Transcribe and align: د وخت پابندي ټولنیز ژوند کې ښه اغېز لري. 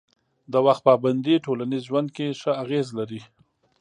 د 0.51 0.53
وخت 0.65 0.81
پابندي 0.87 1.35
ټولنیز 1.45 1.83
ژوند 1.89 2.09
کې 2.15 2.37
ښه 2.39 2.51
اغېز 2.63 2.87
لري. 2.99 3.21